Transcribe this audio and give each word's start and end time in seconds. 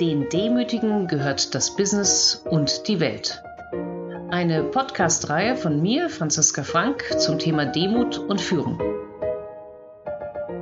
Den 0.00 0.28
Demütigen 0.28 1.06
gehört 1.06 1.54
das 1.54 1.76
Business 1.76 2.42
und 2.50 2.88
die 2.88 2.98
Welt. 2.98 3.40
Eine 4.28 4.64
Podcast-Reihe 4.64 5.54
von 5.54 5.80
mir, 5.80 6.10
Franziska 6.10 6.64
Frank, 6.64 7.04
zum 7.20 7.38
Thema 7.38 7.64
Demut 7.64 8.18
und 8.18 8.40
Führung. 8.40 8.82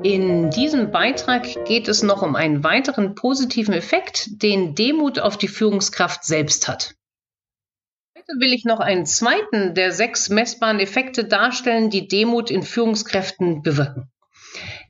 In 0.02 0.50
diesem 0.50 0.90
Beitrag 0.90 1.64
geht 1.64 1.88
es 1.88 2.02
noch 2.02 2.20
um 2.20 2.36
einen 2.36 2.62
weiteren 2.62 3.14
positiven 3.14 3.72
Effekt, 3.72 4.42
den 4.42 4.74
Demut 4.74 5.18
auf 5.18 5.38
die 5.38 5.48
Führungskraft 5.48 6.24
selbst 6.24 6.68
hat. 6.68 6.94
Heute 8.14 8.38
will 8.38 8.52
ich 8.52 8.66
noch 8.66 8.80
einen 8.80 9.06
zweiten 9.06 9.74
der 9.74 9.92
sechs 9.92 10.28
messbaren 10.28 10.78
Effekte 10.78 11.24
darstellen, 11.24 11.88
die 11.88 12.06
Demut 12.06 12.50
in 12.50 12.62
Führungskräften 12.62 13.62
bewirken. 13.62 14.11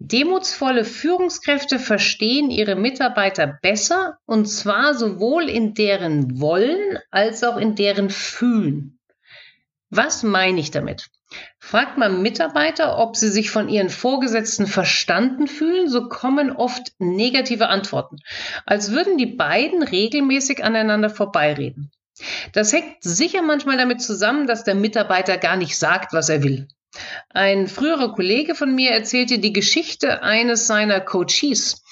Demutsvolle 0.04 0.84
Führungskräfte 0.84 1.78
verstehen 1.78 2.50
ihre 2.50 2.74
Mitarbeiter 2.74 3.46
besser 3.62 4.18
und 4.26 4.46
zwar 4.46 4.94
sowohl 4.94 5.48
in 5.48 5.74
deren 5.74 6.40
Wollen 6.40 6.98
als 7.12 7.44
auch 7.44 7.56
in 7.56 7.76
deren 7.76 8.10
Fühlen. 8.10 8.98
Was 9.90 10.24
meine 10.24 10.58
ich 10.58 10.72
damit? 10.72 11.08
Fragt 11.60 11.98
man 11.98 12.20
Mitarbeiter, 12.20 12.98
ob 12.98 13.16
sie 13.16 13.28
sich 13.28 13.52
von 13.52 13.68
ihren 13.68 13.90
Vorgesetzten 13.90 14.66
verstanden 14.66 15.46
fühlen, 15.46 15.88
so 15.88 16.08
kommen 16.08 16.50
oft 16.50 16.94
negative 16.98 17.68
Antworten, 17.68 18.16
als 18.66 18.90
würden 18.90 19.18
die 19.18 19.26
beiden 19.26 19.84
regelmäßig 19.84 20.64
aneinander 20.64 21.10
vorbeireden. 21.10 21.92
Das 22.52 22.72
hängt 22.72 22.96
sicher 23.02 23.42
manchmal 23.42 23.76
damit 23.76 24.02
zusammen, 24.02 24.48
dass 24.48 24.64
der 24.64 24.74
Mitarbeiter 24.74 25.38
gar 25.38 25.56
nicht 25.56 25.78
sagt, 25.78 26.12
was 26.12 26.28
er 26.28 26.42
will. 26.42 26.66
Ein 27.30 27.68
früherer 27.68 28.14
Kollege 28.14 28.54
von 28.54 28.74
mir 28.74 28.90
erzählte 28.90 29.38
die 29.38 29.52
Geschichte 29.52 30.22
eines 30.22 30.66
seiner 30.66 31.00
Coaches. 31.00 31.82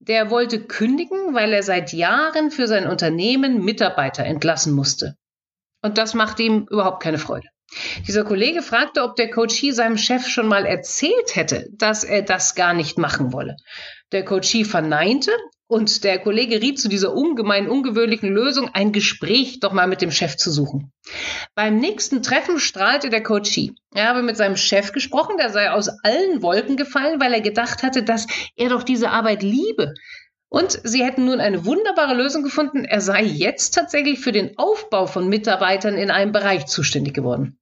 Der 0.00 0.30
wollte 0.30 0.66
kündigen, 0.66 1.34
weil 1.34 1.52
er 1.52 1.62
seit 1.62 1.92
Jahren 1.92 2.50
für 2.50 2.66
sein 2.66 2.86
Unternehmen 2.86 3.64
Mitarbeiter 3.64 4.24
entlassen 4.24 4.74
musste. 4.74 5.16
Und 5.82 5.96
das 5.96 6.14
machte 6.14 6.42
ihm 6.42 6.66
überhaupt 6.70 7.02
keine 7.02 7.18
Freude. 7.18 7.48
Dieser 8.06 8.24
Kollege 8.24 8.62
fragte, 8.62 9.02
ob 9.02 9.16
der 9.16 9.30
Coachie 9.30 9.72
seinem 9.72 9.96
Chef 9.96 10.26
schon 10.26 10.48
mal 10.48 10.66
erzählt 10.66 11.36
hätte, 11.36 11.68
dass 11.72 12.04
er 12.04 12.22
das 12.22 12.54
gar 12.54 12.74
nicht 12.74 12.98
machen 12.98 13.32
wolle. 13.32 13.56
Der 14.12 14.24
Coachie 14.24 14.64
verneinte 14.64 15.30
und 15.70 16.02
der 16.02 16.18
Kollege 16.18 16.60
riet 16.60 16.80
zu 16.80 16.88
dieser 16.88 17.14
ungemein 17.14 17.68
ungewöhnlichen 17.68 18.28
Lösung, 18.28 18.68
ein 18.72 18.90
Gespräch 18.90 19.60
doch 19.60 19.72
mal 19.72 19.86
mit 19.86 20.02
dem 20.02 20.10
Chef 20.10 20.36
zu 20.36 20.50
suchen. 20.50 20.90
Beim 21.54 21.76
nächsten 21.76 22.24
Treffen 22.24 22.58
strahlte 22.58 23.08
der 23.08 23.22
Coachie. 23.22 23.76
Er 23.94 24.08
habe 24.08 24.22
mit 24.22 24.36
seinem 24.36 24.56
Chef 24.56 24.90
gesprochen, 24.90 25.36
der 25.38 25.50
sei 25.50 25.70
aus 25.70 25.88
allen 26.02 26.42
Wolken 26.42 26.76
gefallen, 26.76 27.20
weil 27.20 27.32
er 27.32 27.40
gedacht 27.40 27.84
hatte, 27.84 28.02
dass 28.02 28.26
er 28.56 28.70
doch 28.70 28.82
diese 28.82 29.10
Arbeit 29.10 29.44
liebe. 29.44 29.94
Und 30.48 30.80
sie 30.82 31.04
hätten 31.04 31.26
nun 31.26 31.38
eine 31.38 31.64
wunderbare 31.64 32.14
Lösung 32.14 32.42
gefunden. 32.42 32.84
Er 32.84 33.00
sei 33.00 33.22
jetzt 33.22 33.70
tatsächlich 33.70 34.18
für 34.18 34.32
den 34.32 34.58
Aufbau 34.58 35.06
von 35.06 35.28
Mitarbeitern 35.28 35.94
in 35.94 36.10
einem 36.10 36.32
Bereich 36.32 36.66
zuständig 36.66 37.14
geworden. 37.14 37.59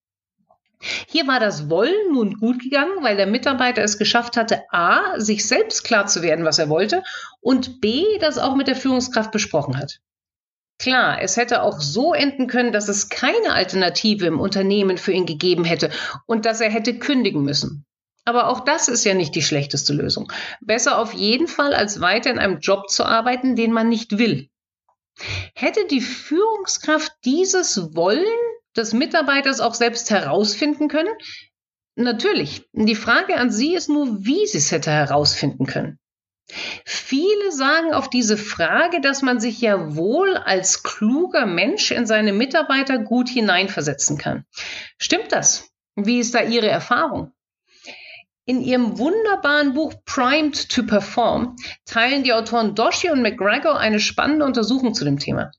Hier 0.81 1.27
war 1.27 1.41
das 1.41 1.69
Wollen 1.69 2.13
nun 2.13 2.39
gut 2.39 2.61
gegangen, 2.61 3.03
weil 3.03 3.17
der 3.17 3.27
Mitarbeiter 3.27 3.83
es 3.83 3.99
geschafft 3.99 4.37
hatte, 4.37 4.63
a, 4.71 5.19
sich 5.19 5.47
selbst 5.47 5.85
klar 5.85 6.07
zu 6.07 6.23
werden, 6.23 6.45
was 6.45 6.59
er 6.59 6.69
wollte, 6.69 7.03
und 7.41 7.81
b, 7.81 8.05
das 8.21 8.39
auch 8.39 8.55
mit 8.55 8.69
der 8.69 8.77
Führungskraft 8.77 9.33
besprochen 9.33 9.77
hat. 9.77 10.01
Klar, 10.79 11.21
es 11.21 11.37
hätte 11.37 11.63
auch 11.63 11.81
so 11.81 12.15
enden 12.15 12.47
können, 12.47 12.73
dass 12.73 12.89
es 12.89 13.09
keine 13.09 13.53
Alternative 13.53 14.27
im 14.27 14.39
Unternehmen 14.39 14.97
für 14.97 15.11
ihn 15.11 15.27
gegeben 15.27 15.65
hätte 15.65 15.91
und 16.27 16.47
dass 16.47 16.61
er 16.61 16.71
hätte 16.71 16.99
kündigen 17.01 17.43
müssen. 17.43 17.85
Aber 18.25 18.49
auch 18.49 18.61
das 18.61 18.87
ist 18.89 19.05
ja 19.05 19.15
nicht 19.15 19.35
die 19.35 19.43
schlechteste 19.43 19.93
Lösung. 19.93 20.31
Besser 20.61 20.99
auf 20.99 21.15
jeden 21.15 21.49
Fall, 21.49 21.75
als 21.75 22.01
weiter 22.01 22.31
in 22.31 22.39
einem 22.39 22.61
Job 22.61 22.91
zu 22.91 23.05
arbeiten, 23.05 23.57
den 23.57 23.73
man 23.73 23.89
nicht 23.89 24.19
will. 24.19 24.51
Hätte 25.55 25.87
die 25.87 26.01
Führungskraft 26.01 27.11
dieses 27.25 27.97
Wollen 27.97 28.25
des 28.77 28.93
Mitarbeiters 28.93 29.61
auch 29.61 29.75
selbst 29.75 30.11
herausfinden 30.11 30.89
können? 30.89 31.15
Natürlich. 31.97 32.69
Die 32.73 32.95
Frage 32.95 33.37
an 33.37 33.51
Sie 33.51 33.75
ist 33.75 33.89
nur, 33.89 34.25
wie 34.25 34.47
Sie 34.47 34.59
es 34.59 34.71
hätte 34.71 34.91
herausfinden 34.91 35.67
können. 35.67 35.99
Viele 36.85 37.53
sagen 37.53 37.93
auf 37.93 38.09
diese 38.09 38.37
Frage, 38.37 39.01
dass 39.01 39.21
man 39.21 39.39
sich 39.41 39.61
ja 39.61 39.97
wohl 39.97 40.37
als 40.37 40.83
kluger 40.83 41.45
Mensch 41.45 41.91
in 41.91 42.07
seine 42.07 42.33
Mitarbeiter 42.33 42.99
gut 42.99 43.29
hineinversetzen 43.29 44.17
kann. 44.17 44.45
Stimmt 44.99 45.33
das? 45.33 45.69
Wie 45.95 46.21
ist 46.21 46.35
da 46.35 46.43
Ihre 46.43 46.69
Erfahrung? 46.69 47.33
In 48.47 48.63
ihrem 48.63 48.99
wunderbaren 48.99 49.75
Buch 49.75 49.93
Primed 50.07 50.71
to 50.71 50.85
Perform 50.85 51.57
teilen 51.85 52.23
die 52.23 52.33
Autoren 52.33 52.75
Doshi 52.75 53.11
und 53.11 53.21
McGregor 53.21 53.79
eine 53.79 54.01
spannende 54.01 54.47
Untersuchung 54.47 54.95
zu 54.95 55.05
dem 55.05 55.19
Thema. 55.19 55.51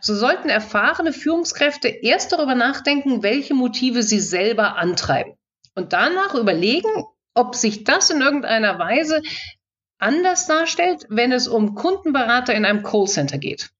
So 0.00 0.14
sollten 0.14 0.48
erfahrene 0.48 1.12
Führungskräfte 1.12 1.88
erst 1.88 2.32
darüber 2.32 2.54
nachdenken, 2.54 3.22
welche 3.22 3.54
Motive 3.54 4.02
sie 4.02 4.20
selber 4.20 4.76
antreiben. 4.76 5.34
Und 5.74 5.92
danach 5.92 6.34
überlegen, 6.34 7.04
ob 7.34 7.54
sich 7.54 7.84
das 7.84 8.10
in 8.10 8.20
irgendeiner 8.20 8.78
Weise 8.78 9.22
anders 9.98 10.46
darstellt, 10.46 11.06
wenn 11.08 11.32
es 11.32 11.46
um 11.46 11.74
Kundenberater 11.74 12.54
in 12.54 12.64
einem 12.64 12.82
Callcenter 12.82 13.38
geht. 13.38 13.70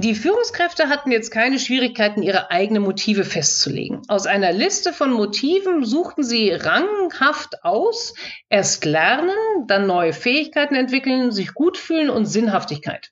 Die 0.00 0.14
Führungskräfte 0.14 0.88
hatten 0.90 1.10
jetzt 1.10 1.32
keine 1.32 1.58
Schwierigkeiten, 1.58 2.22
ihre 2.22 2.52
eigenen 2.52 2.84
Motive 2.84 3.24
festzulegen. 3.24 4.02
Aus 4.06 4.28
einer 4.28 4.52
Liste 4.52 4.92
von 4.92 5.10
Motiven 5.10 5.84
suchten 5.84 6.22
sie 6.22 6.52
ranghaft 6.52 7.64
aus, 7.64 8.14
erst 8.48 8.84
lernen, 8.84 9.34
dann 9.66 9.88
neue 9.88 10.12
Fähigkeiten 10.12 10.76
entwickeln, 10.76 11.32
sich 11.32 11.52
gut 11.52 11.76
fühlen 11.76 12.10
und 12.10 12.26
Sinnhaftigkeit. 12.26 13.10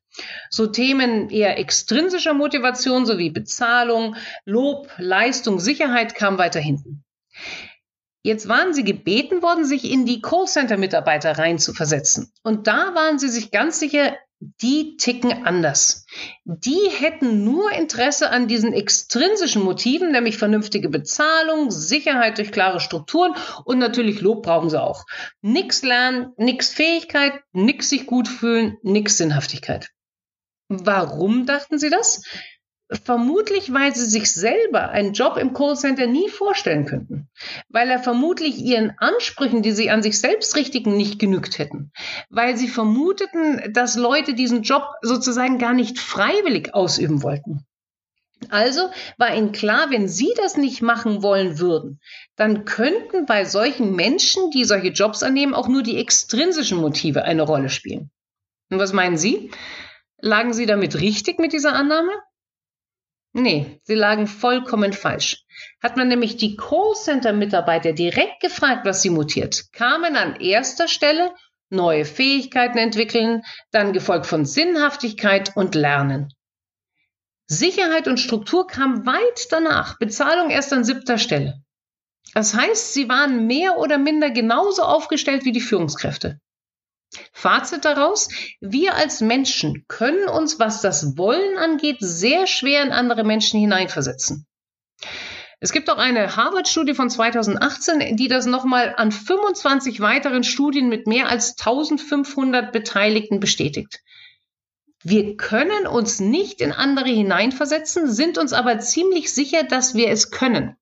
So 0.49 0.69
Themen 0.69 1.29
eher 1.29 1.59
extrinsischer 1.59 2.35
Motivation 2.35 3.05
sowie 3.05 3.31
Bezahlung, 3.31 4.15
Lob, 4.45 4.89
Leistung, 4.97 5.59
Sicherheit 5.59 6.15
kamen 6.15 6.39
weiter 6.39 6.61
hinten. 6.61 7.03
Jetzt 8.23 8.49
waren 8.49 8.75
sie 8.75 8.85
gebeten 8.85 9.43
worden, 9.43 9.65
sich 9.65 9.91
in 9.91 10.07
die 10.07 10.23
Callcenter-Mitarbeiter 10.23 11.37
reinzuversetzen. 11.37 12.33
Und 12.45 12.69
da 12.69 12.95
waren 12.95 13.19
sie 13.19 13.29
sich 13.29 13.51
ganz 13.51 13.81
sicher, 13.81 14.17
die 14.41 14.97
ticken 14.97 15.45
anders. 15.47 16.07
Die 16.45 16.91
hätten 16.99 17.45
nur 17.45 17.73
Interesse 17.73 18.31
an 18.31 18.49
diesen 18.49 18.73
extrinsischen 18.73 19.63
Motiven, 19.63 20.13
nämlich 20.13 20.37
vernünftige 20.37 20.89
Bezahlung, 20.89 21.71
Sicherheit 21.71 22.39
durch 22.39 22.53
klare 22.53 22.81
Strukturen 22.81 23.35
und 23.65 23.79
natürlich 23.79 24.21
Lob 24.21 24.43
brauchen 24.43 24.71
sie 24.71 24.81
auch. 24.81 25.05
Nix 25.41 25.83
lernen, 25.83 26.33
nix 26.37 26.71
Fähigkeit, 26.71 27.41
nix 27.53 27.89
sich 27.89 28.07
gut 28.07 28.29
fühlen, 28.29 28.77
nix 28.83 29.17
Sinnhaftigkeit. 29.17 29.91
Warum 30.69 31.47
dachten 31.47 31.79
sie 31.79 31.91
das? 31.91 32.23
Vermutlich, 32.89 33.73
weil 33.73 33.97
sie 33.97 34.05
sich 34.05 34.33
selber 34.33 34.91
einen 34.91 35.13
Job 35.13 35.37
im 35.39 35.53
Callcenter 35.53 36.07
nie 36.07 36.29
vorstellen 36.29 36.85
könnten. 36.87 37.29
Weil 37.69 37.91
er 37.91 37.99
vermutlich 37.99 38.59
ihren 38.59 38.93
Ansprüchen, 38.99 39.63
die 39.63 39.73
sie 39.73 39.91
an 39.91 40.05
sich 40.05 40.21
selbst 40.21 40.55
richtigen, 40.55 40.97
nicht 40.97 41.19
genügt 41.19 41.59
hätten. 41.59 41.91
Weil 42.31 42.57
sie 42.57 42.69
vermuteten, 42.69 43.73
dass 43.73 43.97
Leute 43.97 44.35
diesen 44.35 44.63
Job 44.63 44.85
sozusagen 45.03 45.59
gar 45.59 45.75
nicht 45.75 45.99
freiwillig 45.99 46.75
ausüben 46.75 47.25
wollten. 47.25 47.67
Also 48.51 48.91
war 49.17 49.35
ihnen 49.35 49.51
klar, 49.51 49.91
wenn 49.91 50.07
sie 50.09 50.33
das 50.37 50.57
nicht 50.57 50.81
machen 50.81 51.23
wollen 51.23 51.59
würden, 51.59 52.01
dann 52.37 52.65
könnten 52.65 53.27
bei 53.27 53.45
solchen 53.45 53.97
Menschen, 53.97 54.51
die 54.51 54.65
solche 54.65 54.89
Jobs 54.89 55.25
annehmen, 55.25 55.55
auch 55.55 55.69
nur 55.69 55.83
die 55.83 55.99
extrinsischen 55.99 56.79
Motive 56.79 57.25
eine 57.25 57.43
Rolle 57.43 57.71
spielen. 57.71 58.11
Und 58.71 58.79
was 58.79 58.93
meinen 58.93 59.17
Sie? 59.17 59.51
Lagen 60.19 60.53
Sie 60.53 60.67
damit 60.67 61.01
richtig 61.01 61.39
mit 61.39 61.53
dieser 61.53 61.73
Annahme? 61.73 62.13
Nee, 63.39 63.83
sie 63.83 63.95
lagen 63.95 64.27
vollkommen 64.27 64.95
falsch. 64.95 65.45
Hat 65.83 65.99
man 65.99 66.09
nämlich 66.09 66.39
die 66.39 66.57
Callcenter-Mitarbeiter 66.57 67.93
direkt 67.93 68.41
gefragt, 68.41 68.87
was 68.87 69.03
sie 69.03 69.11
mutiert, 69.11 69.71
kamen 69.75 70.17
an 70.17 70.41
erster 70.41 70.89
Stelle 70.89 71.35
neue 71.69 72.07
Fähigkeiten 72.07 72.79
entwickeln, 72.79 73.43
dann 73.73 73.93
gefolgt 73.93 74.25
von 74.25 74.47
Sinnhaftigkeit 74.47 75.55
und 75.55 75.75
Lernen. 75.75 76.33
Sicherheit 77.47 78.09
und 78.09 78.21
Struktur 78.21 78.67
kam 78.67 79.05
weit 79.05 79.49
danach, 79.51 79.99
Bezahlung 79.99 80.49
erst 80.49 80.73
an 80.73 80.85
siebter 80.85 81.19
Stelle. 81.19 81.61
Das 82.33 82.55
heißt, 82.55 82.95
sie 82.95 83.11
waren 83.11 83.47
mehr 83.47 83.77
oder 83.77 83.99
minder 83.99 84.31
genauso 84.31 84.83
aufgestellt 84.83 85.45
wie 85.45 85.53
die 85.53 85.61
Führungskräfte. 85.61 86.41
Fazit 87.33 87.85
daraus, 87.85 88.29
wir 88.61 88.95
als 88.95 89.21
Menschen 89.21 89.85
können 89.89 90.29
uns, 90.29 90.59
was 90.59 90.81
das 90.81 91.17
Wollen 91.17 91.57
angeht, 91.57 91.99
sehr 92.01 92.47
schwer 92.47 92.83
in 92.83 92.93
andere 92.93 93.25
Menschen 93.25 93.61
hineinversetzen. 93.61 94.47
Es 95.59 95.73
gibt 95.73 95.89
auch 95.89 95.99
eine 95.99 96.37
Harvard-Studie 96.37 96.95
von 96.95 97.09
2018, 97.09 98.17
die 98.17 98.29
das 98.29 98.47
nochmal 98.47 98.95
an 98.97 99.11
25 99.11 100.01
weiteren 100.01 100.45
Studien 100.45 100.89
mit 100.89 101.07
mehr 101.07 101.29
als 101.29 101.59
1500 101.59 102.73
Beteiligten 102.73 103.41
bestätigt. 103.41 104.01
Wir 105.03 105.37
können 105.37 105.87
uns 105.87 106.21
nicht 106.21 106.61
in 106.61 106.73
andere 106.73 107.09
hineinversetzen, 107.09 108.11
sind 108.11 108.39
uns 108.39 108.53
aber 108.53 108.81
ziemlich 108.81 109.33
sicher, 109.33 109.63
dass 109.63 109.95
wir 109.95 110.09
es 110.09 110.31
können. 110.31 110.77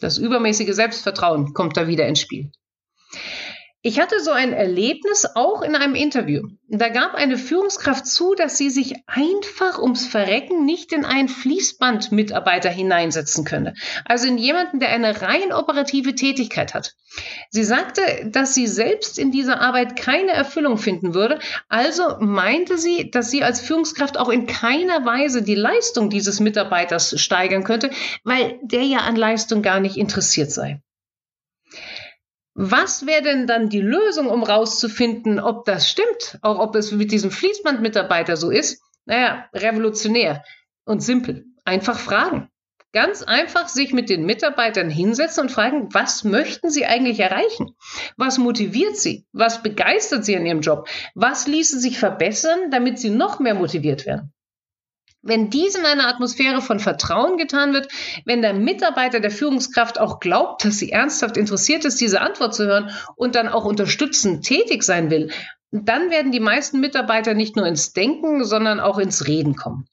Das 0.00 0.18
übermäßige 0.18 0.74
Selbstvertrauen 0.74 1.52
kommt 1.52 1.76
da 1.76 1.86
wieder 1.86 2.06
ins 2.08 2.20
Spiel. 2.20 2.50
Ich 3.84 3.98
hatte 3.98 4.20
so 4.20 4.30
ein 4.30 4.52
Erlebnis 4.52 5.26
auch 5.34 5.60
in 5.60 5.74
einem 5.74 5.96
Interview. 5.96 6.42
Da 6.68 6.88
gab 6.88 7.14
eine 7.14 7.36
Führungskraft 7.36 8.06
zu, 8.06 8.36
dass 8.36 8.56
sie 8.56 8.70
sich 8.70 8.94
einfach 9.08 9.80
ums 9.80 10.06
Verrecken 10.06 10.64
nicht 10.64 10.92
in 10.92 11.04
einen 11.04 11.28
Fließbandmitarbeiter 11.28 12.70
hineinsetzen 12.70 13.44
könne. 13.44 13.74
Also 14.04 14.28
in 14.28 14.38
jemanden, 14.38 14.78
der 14.78 14.90
eine 14.90 15.20
rein 15.20 15.52
operative 15.52 16.14
Tätigkeit 16.14 16.74
hat. 16.74 16.94
Sie 17.50 17.64
sagte, 17.64 18.02
dass 18.26 18.54
sie 18.54 18.68
selbst 18.68 19.18
in 19.18 19.32
dieser 19.32 19.60
Arbeit 19.60 19.96
keine 19.96 20.30
Erfüllung 20.30 20.78
finden 20.78 21.12
würde. 21.12 21.40
Also 21.68 22.18
meinte 22.20 22.78
sie, 22.78 23.10
dass 23.10 23.32
sie 23.32 23.42
als 23.42 23.60
Führungskraft 23.60 24.16
auch 24.16 24.28
in 24.28 24.46
keiner 24.46 25.04
Weise 25.04 25.42
die 25.42 25.56
Leistung 25.56 26.08
dieses 26.08 26.38
Mitarbeiters 26.38 27.20
steigern 27.20 27.64
könnte, 27.64 27.90
weil 28.22 28.60
der 28.62 28.84
ja 28.84 28.98
an 28.98 29.16
Leistung 29.16 29.60
gar 29.60 29.80
nicht 29.80 29.96
interessiert 29.96 30.52
sei. 30.52 30.80
Was 32.54 33.06
wäre 33.06 33.22
denn 33.22 33.46
dann 33.46 33.70
die 33.70 33.80
Lösung, 33.80 34.28
um 34.28 34.42
rauszufinden, 34.42 35.40
ob 35.40 35.64
das 35.64 35.88
stimmt? 35.88 36.38
Auch 36.42 36.58
ob 36.58 36.76
es 36.76 36.92
mit 36.92 37.10
diesem 37.10 37.30
Fließbandmitarbeiter 37.30 38.36
so 38.36 38.50
ist? 38.50 38.82
Naja, 39.06 39.46
revolutionär 39.54 40.44
und 40.84 41.02
simpel. 41.02 41.46
Einfach 41.64 41.98
fragen. 41.98 42.48
Ganz 42.92 43.22
einfach 43.22 43.68
sich 43.68 43.94
mit 43.94 44.10
den 44.10 44.26
Mitarbeitern 44.26 44.90
hinsetzen 44.90 45.44
und 45.44 45.50
fragen, 45.50 45.88
was 45.94 46.24
möchten 46.24 46.70
sie 46.70 46.84
eigentlich 46.84 47.20
erreichen? 47.20 47.74
Was 48.18 48.36
motiviert 48.36 48.96
sie? 48.96 49.24
Was 49.32 49.62
begeistert 49.62 50.26
sie 50.26 50.36
an 50.36 50.44
ihrem 50.44 50.60
Job? 50.60 50.86
Was 51.14 51.46
ließe 51.46 51.80
sich 51.80 51.98
verbessern, 51.98 52.70
damit 52.70 52.98
sie 52.98 53.08
noch 53.08 53.40
mehr 53.40 53.54
motiviert 53.54 54.04
werden? 54.04 54.34
Wenn 55.24 55.50
dies 55.50 55.76
in 55.76 55.86
einer 55.86 56.08
Atmosphäre 56.08 56.60
von 56.60 56.80
Vertrauen 56.80 57.36
getan 57.36 57.72
wird, 57.72 57.86
wenn 58.24 58.42
der 58.42 58.54
Mitarbeiter 58.54 59.20
der 59.20 59.30
Führungskraft 59.30 60.00
auch 60.00 60.18
glaubt, 60.18 60.64
dass 60.64 60.78
sie 60.78 60.90
ernsthaft 60.90 61.36
interessiert 61.36 61.84
ist, 61.84 62.00
diese 62.00 62.20
Antwort 62.20 62.54
zu 62.54 62.66
hören 62.66 62.90
und 63.14 63.36
dann 63.36 63.48
auch 63.48 63.64
unterstützend 63.64 64.44
tätig 64.44 64.82
sein 64.82 65.10
will, 65.10 65.30
dann 65.70 66.10
werden 66.10 66.32
die 66.32 66.40
meisten 66.40 66.80
Mitarbeiter 66.80 67.34
nicht 67.34 67.54
nur 67.54 67.66
ins 67.66 67.92
Denken, 67.92 68.44
sondern 68.44 68.80
auch 68.80 68.98
ins 68.98 69.28
Reden 69.28 69.54
kommen. 69.54 69.86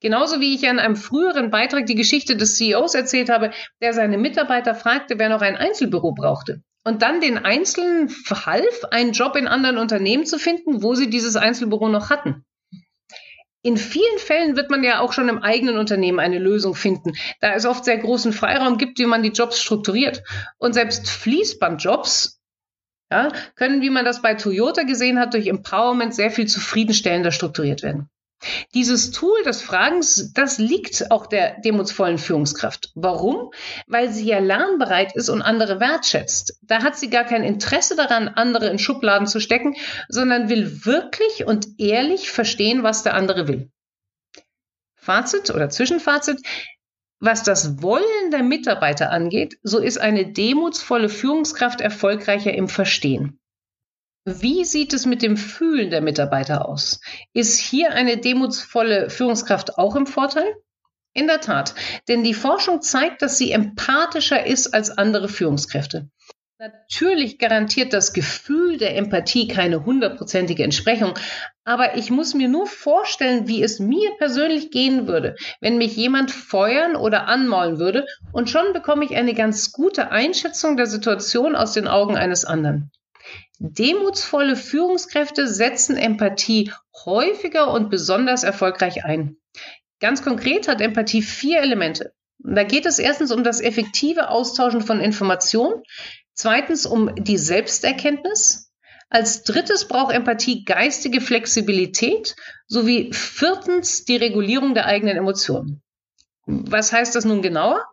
Genauso 0.00 0.40
wie 0.40 0.54
ich 0.54 0.64
in 0.64 0.78
einem 0.78 0.96
früheren 0.96 1.50
Beitrag 1.50 1.86
die 1.86 1.94
Geschichte 1.94 2.36
des 2.36 2.56
CEOs 2.56 2.94
erzählt 2.94 3.28
habe, 3.28 3.52
der 3.80 3.92
seine 3.92 4.18
Mitarbeiter 4.18 4.74
fragte, 4.74 5.18
wer 5.18 5.28
noch 5.28 5.42
ein 5.42 5.56
Einzelbüro 5.56 6.12
brauchte. 6.12 6.62
Und 6.84 7.02
dann 7.02 7.20
den 7.20 7.38
Einzelnen 7.38 8.08
half, 8.30 8.84
einen 8.90 9.12
Job 9.12 9.36
in 9.36 9.46
anderen 9.46 9.78
Unternehmen 9.78 10.26
zu 10.26 10.38
finden, 10.38 10.82
wo 10.82 10.94
sie 10.94 11.08
dieses 11.08 11.36
Einzelbüro 11.36 11.88
noch 11.88 12.10
hatten. 12.10 12.44
In 13.64 13.76
vielen 13.76 14.18
Fällen 14.18 14.56
wird 14.56 14.70
man 14.70 14.82
ja 14.82 15.00
auch 15.00 15.12
schon 15.12 15.28
im 15.28 15.42
eigenen 15.42 15.78
Unternehmen 15.78 16.18
eine 16.18 16.38
Lösung 16.38 16.74
finden, 16.74 17.12
da 17.40 17.54
es 17.54 17.64
oft 17.64 17.84
sehr 17.84 17.98
großen 17.98 18.32
Freiraum 18.32 18.76
gibt, 18.76 18.98
wie 18.98 19.06
man 19.06 19.22
die 19.22 19.30
Jobs 19.30 19.60
strukturiert. 19.60 20.22
Und 20.58 20.72
selbst 20.72 21.08
Fließbandjobs 21.08 22.40
ja, 23.12 23.30
können, 23.54 23.80
wie 23.82 23.90
man 23.90 24.04
das 24.04 24.20
bei 24.22 24.34
Toyota 24.34 24.82
gesehen 24.82 25.18
hat, 25.20 25.34
durch 25.34 25.46
Empowerment 25.46 26.14
sehr 26.14 26.30
viel 26.30 26.46
zufriedenstellender 26.46 27.30
strukturiert 27.30 27.82
werden. 27.82 28.08
Dieses 28.74 29.10
Tool 29.10 29.42
des 29.44 29.62
Fragens, 29.62 30.32
das 30.32 30.58
liegt 30.58 31.10
auch 31.10 31.26
der 31.26 31.60
demutsvollen 31.60 32.18
Führungskraft. 32.18 32.90
Warum? 32.94 33.50
Weil 33.86 34.10
sie 34.10 34.26
ja 34.26 34.38
lernbereit 34.38 35.14
ist 35.14 35.28
und 35.28 35.42
andere 35.42 35.80
wertschätzt. 35.80 36.58
Da 36.62 36.82
hat 36.82 36.96
sie 36.96 37.10
gar 37.10 37.24
kein 37.24 37.44
Interesse 37.44 37.96
daran, 37.96 38.28
andere 38.28 38.68
in 38.68 38.78
Schubladen 38.78 39.26
zu 39.26 39.40
stecken, 39.40 39.76
sondern 40.08 40.48
will 40.48 40.84
wirklich 40.84 41.46
und 41.46 41.78
ehrlich 41.78 42.30
verstehen, 42.30 42.82
was 42.82 43.02
der 43.02 43.14
andere 43.14 43.48
will. 43.48 43.70
Fazit 44.94 45.50
oder 45.50 45.68
Zwischenfazit. 45.68 46.40
Was 47.18 47.44
das 47.44 47.82
Wollen 47.82 48.30
der 48.32 48.42
Mitarbeiter 48.42 49.10
angeht, 49.10 49.56
so 49.62 49.78
ist 49.78 49.98
eine 49.98 50.32
demutsvolle 50.32 51.08
Führungskraft 51.08 51.80
erfolgreicher 51.80 52.52
im 52.52 52.68
Verstehen. 52.68 53.38
Wie 54.24 54.64
sieht 54.64 54.92
es 54.92 55.04
mit 55.04 55.20
dem 55.20 55.36
Fühlen 55.36 55.90
der 55.90 56.00
Mitarbeiter 56.00 56.68
aus? 56.68 57.00
Ist 57.32 57.58
hier 57.58 57.90
eine 57.90 58.18
demutsvolle 58.18 59.10
Führungskraft 59.10 59.78
auch 59.78 59.96
im 59.96 60.06
Vorteil? 60.06 60.46
In 61.12 61.26
der 61.26 61.40
Tat, 61.40 61.74
denn 62.06 62.22
die 62.22 62.32
Forschung 62.32 62.82
zeigt, 62.82 63.20
dass 63.20 63.36
sie 63.36 63.50
empathischer 63.50 64.46
ist 64.46 64.74
als 64.74 64.90
andere 64.90 65.28
Führungskräfte. 65.28 66.08
Natürlich 66.58 67.40
garantiert 67.40 67.92
das 67.92 68.12
Gefühl 68.12 68.78
der 68.78 68.96
Empathie 68.96 69.48
keine 69.48 69.84
hundertprozentige 69.84 70.62
Entsprechung, 70.62 71.14
aber 71.64 71.96
ich 71.96 72.12
muss 72.12 72.34
mir 72.34 72.46
nur 72.46 72.68
vorstellen, 72.68 73.48
wie 73.48 73.60
es 73.64 73.80
mir 73.80 74.12
persönlich 74.18 74.70
gehen 74.70 75.08
würde, 75.08 75.34
wenn 75.60 75.78
mich 75.78 75.96
jemand 75.96 76.30
feuern 76.30 76.94
oder 76.94 77.26
anmaulen 77.26 77.80
würde, 77.80 78.06
und 78.32 78.48
schon 78.48 78.72
bekomme 78.72 79.04
ich 79.04 79.16
eine 79.16 79.34
ganz 79.34 79.72
gute 79.72 80.12
Einschätzung 80.12 80.76
der 80.76 80.86
Situation 80.86 81.56
aus 81.56 81.72
den 81.72 81.88
Augen 81.88 82.16
eines 82.16 82.44
anderen. 82.44 82.92
Demutsvolle 83.64 84.56
Führungskräfte 84.56 85.46
setzen 85.46 85.96
Empathie 85.96 86.72
häufiger 87.04 87.72
und 87.72 87.90
besonders 87.90 88.42
erfolgreich 88.42 89.04
ein. 89.04 89.36
Ganz 90.00 90.22
konkret 90.22 90.66
hat 90.66 90.80
Empathie 90.80 91.22
vier 91.22 91.60
Elemente. 91.60 92.12
Da 92.40 92.64
geht 92.64 92.86
es 92.86 92.98
erstens 92.98 93.30
um 93.30 93.44
das 93.44 93.60
effektive 93.60 94.30
Austauschen 94.30 94.80
von 94.80 94.98
Informationen, 94.98 95.80
zweitens 96.34 96.86
um 96.86 97.14
die 97.14 97.38
Selbsterkenntnis, 97.38 98.72
als 99.08 99.44
drittes 99.44 99.86
braucht 99.86 100.12
Empathie 100.12 100.64
geistige 100.64 101.20
Flexibilität 101.20 102.34
sowie 102.66 103.12
viertens 103.12 104.04
die 104.04 104.16
Regulierung 104.16 104.74
der 104.74 104.86
eigenen 104.86 105.16
Emotionen. 105.16 105.82
Was 106.46 106.92
heißt 106.92 107.14
das 107.14 107.24
nun 107.24 107.42
genauer? 107.42 107.84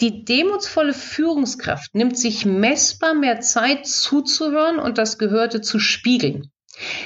Die 0.00 0.24
demutsvolle 0.24 0.92
Führungskraft 0.92 1.94
nimmt 1.94 2.18
sich 2.18 2.44
messbar 2.44 3.14
mehr 3.14 3.40
Zeit 3.40 3.86
zuzuhören 3.86 4.78
und 4.78 4.98
das 4.98 5.16
Gehörte 5.16 5.62
zu 5.62 5.78
spiegeln. 5.78 6.50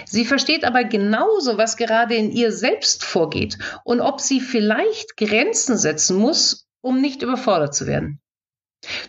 Sie 0.06 0.24
versteht 0.24 0.64
aber 0.64 0.82
genauso, 0.82 1.56
was 1.56 1.76
gerade 1.76 2.16
in 2.16 2.32
ihr 2.32 2.50
selbst 2.50 3.04
vorgeht 3.04 3.58
und 3.84 4.00
ob 4.00 4.20
sie 4.20 4.40
vielleicht 4.40 5.16
Grenzen 5.16 5.78
setzen 5.78 6.16
muss, 6.16 6.66
um 6.80 7.00
nicht 7.00 7.22
überfordert 7.22 7.74
zu 7.74 7.86
werden. 7.86 8.20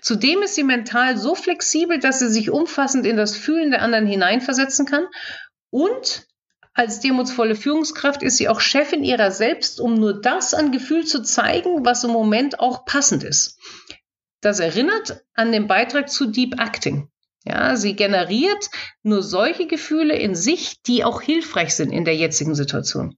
Zudem 0.02 0.44
ist 0.44 0.54
sie 0.56 0.64
mental 0.64 1.18
so 1.18 1.34
flexibel, 1.34 1.98
dass 1.98 2.20
sie 2.20 2.30
sich 2.30 2.52
umfassend 2.52 3.08
in 3.08 3.18
das 3.18 3.36
Fühlen 3.36 3.72
der 3.72 3.82
anderen 3.82 4.06
hineinversetzen 4.06 4.86
kann 4.86 5.08
und 5.72 6.28
als 6.74 7.02
demutsvolle 7.02 7.56
Führungskraft 7.56 8.24
ist 8.24 8.38
sie 8.38 8.48
auch 8.48 8.62
Chefin 8.62 9.04
ihrer 9.04 9.32
selbst, 9.32 9.82
um 9.82 9.96
nur 9.96 10.22
das 10.22 10.54
an 10.54 10.72
Gefühl 10.72 11.06
zu 11.06 11.22
zeigen, 11.22 11.84
was 11.86 12.06
im 12.06 12.12
Moment 12.12 12.62
auch 12.62 12.86
passend 12.86 13.24
ist. 13.24 13.60
Das 14.42 14.60
erinnert 14.60 15.24
an 15.34 15.52
den 15.52 15.68
Beitrag 15.68 16.10
zu 16.10 16.26
Deep 16.26 16.60
Acting. 16.60 17.10
Ja, 17.44 17.76
sie 17.76 17.96
generiert 17.96 18.70
nur 19.02 19.24
solche 19.24 19.66
Gefühle 19.66 20.16
in 20.16 20.36
sich, 20.36 20.82
die 20.84 21.04
auch 21.04 21.22
hilfreich 21.22 21.76
sind 21.76 21.92
in 21.92 22.06
der 22.06 22.16
jetzigen 22.16 22.54
Situation. 22.54 23.18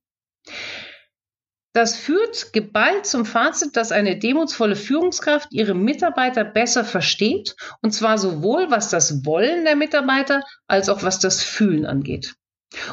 Das 1.73 1.95
führt 1.95 2.53
geballt 2.53 3.07
zum 3.07 3.25
Fazit, 3.25 3.75
dass 3.75 3.91
eine 3.91 4.17
demutsvolle 4.19 4.75
Führungskraft 4.75 5.47
ihre 5.51 5.73
Mitarbeiter 5.73 6.43
besser 6.43 6.85
versteht, 6.85 7.55
und 7.81 7.91
zwar 7.91 8.19
sowohl 8.19 8.69
was 8.69 8.89
das 8.89 9.25
Wollen 9.25 9.65
der 9.65 9.75
Mitarbeiter 9.75 10.43
als 10.67 10.87
auch 10.87 11.01
was 11.01 11.19
das 11.19 11.41
Fühlen 11.41 11.85
angeht. 11.85 12.35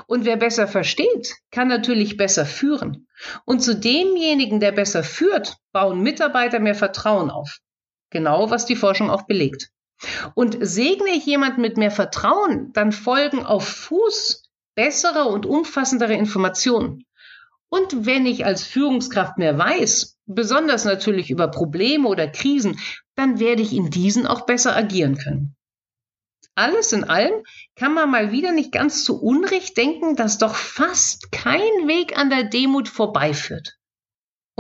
Und 0.07 0.25
wer 0.25 0.37
besser 0.37 0.67
versteht, 0.67 1.37
kann 1.51 1.69
natürlich 1.69 2.17
besser 2.17 2.47
führen. 2.47 3.07
Und 3.45 3.61
zu 3.61 3.77
demjenigen, 3.77 4.61
der 4.61 4.73
besser 4.73 5.05
führt, 5.05 5.57
bauen 5.73 6.01
Mitarbeiter 6.01 6.59
mehr 6.59 6.75
Vertrauen 6.75 7.31
auf. 7.31 7.59
Genau, 8.11 8.51
was 8.51 8.67
die 8.67 8.77
Forschung 8.77 9.11
auch 9.11 9.23
belegt. 9.23 9.71
Und 10.35 10.57
segne 10.61 11.11
ich 11.11 11.27
jemanden 11.27 11.61
mit 11.61 11.77
mehr 11.77 11.91
Vertrauen, 11.91 12.73
dann 12.73 12.93
folgen 12.93 13.45
auf 13.45 13.67
Fuß 13.67 14.49
bessere 14.75 15.25
und 15.25 15.47
umfassendere 15.47 16.15
Informationen. 16.15 17.05
Und 17.69 18.07
wenn 18.07 18.27
ich 18.27 18.45
als 18.45 18.65
Führungskraft 18.65 19.39
mehr 19.39 19.57
weiß, 19.57 20.19
besonders 20.27 20.85
natürlich 20.85 21.31
über 21.31 21.49
Probleme 21.49 22.09
oder 22.09 22.27
Krisen, 22.27 22.81
dann 23.15 23.39
werde 23.39 23.63
ich 23.63 23.73
in 23.73 23.91
diesen 23.91 24.27
auch 24.27 24.47
besser 24.47 24.75
agieren 24.75 25.17
können. 25.17 25.55
Alles 26.57 26.93
in 26.93 27.05
allem 27.05 27.45
kann 27.77 27.95
man 27.95 28.11
mal 28.11 28.33
wieder 28.33 28.53
nicht 28.53 28.73
ganz 28.73 29.05
zu 29.05 29.23
Unrecht 29.23 29.77
denken, 29.77 30.17
dass 30.17 30.39
doch 30.39 30.55
fast 30.55 31.31
kein 31.31 31.61
Weg 31.87 32.19
an 32.19 32.29
der 32.29 32.45
Demut 32.45 32.89
vorbeiführt. 32.89 33.80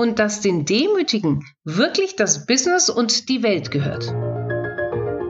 Und 0.00 0.18
dass 0.18 0.40
den 0.40 0.64
Demütigen 0.64 1.44
wirklich 1.62 2.16
das 2.16 2.46
Business 2.46 2.88
und 2.88 3.28
die 3.28 3.42
Welt 3.42 3.70
gehört. 3.70 4.04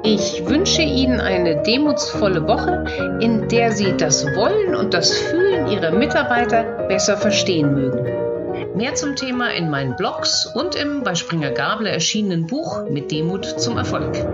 Ich 0.04 0.46
wünsche 0.46 0.82
Ihnen 0.82 1.18
eine 1.18 1.60
demutsvolle 1.64 2.46
Woche, 2.46 2.84
in 3.20 3.48
der 3.48 3.72
Sie 3.72 3.96
das 3.96 4.24
Wollen 4.24 4.76
und 4.76 4.94
das 4.94 5.12
Fühlen 5.12 5.66
Ihrer 5.66 5.90
Mitarbeiter 5.90 6.86
besser 6.86 7.16
verstehen 7.16 7.74
mögen. 7.74 8.76
Mehr 8.76 8.94
zum 8.94 9.16
Thema 9.16 9.52
in 9.52 9.70
meinen 9.70 9.96
Blogs 9.96 10.46
und 10.54 10.76
im 10.76 11.02
bei 11.02 11.16
Springer 11.16 11.50
Gabler 11.50 11.90
erschienenen 11.90 12.46
Buch 12.46 12.88
Mit 12.88 13.10
Demut 13.10 13.44
zum 13.44 13.76
Erfolg. 13.76 14.24